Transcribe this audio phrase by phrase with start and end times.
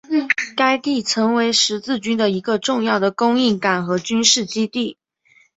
[0.57, 4.97] 该地曾为十字军的一个重要的供应港和军事基地。